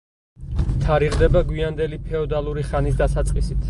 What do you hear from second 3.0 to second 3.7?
დასაწყისით.